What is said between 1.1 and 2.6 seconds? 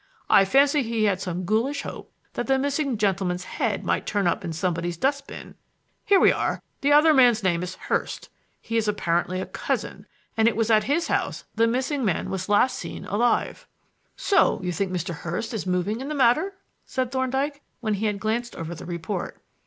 some ghoulish hope that the